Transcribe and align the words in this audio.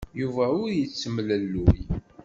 Yuba 0.19 0.45
ur 0.61 0.69
yettemlelluy. 0.77 1.77